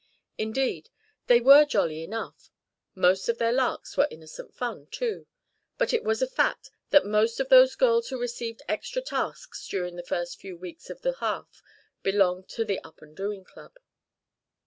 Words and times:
Indeed, 0.39 0.89
they 1.27 1.39
were 1.41 1.63
jolly 1.63 2.01
enough; 2.03 2.49
most 2.95 3.29
of 3.29 3.37
their 3.37 3.51
larks 3.51 3.95
were 3.95 4.07
innocent 4.09 4.51
fun, 4.55 4.87
too. 4.87 5.27
But 5.77 5.93
it 5.93 6.03
was 6.03 6.23
a 6.23 6.27
fact 6.27 6.71
that 6.89 7.05
most 7.05 7.39
of 7.39 7.49
those 7.49 7.75
girls 7.75 8.09
who 8.09 8.17
received 8.19 8.63
extra 8.67 9.03
tasks 9.03 9.67
during 9.67 9.97
those 9.97 10.07
first 10.09 10.39
few 10.41 10.57
weeks 10.57 10.89
of 10.89 11.03
the 11.03 11.13
half 11.17 11.61
belonged 12.01 12.49
to 12.49 12.65
the 12.65 12.79
Up 12.83 12.99
and 13.03 13.15
Doing 13.15 13.43
Club. 13.43 13.77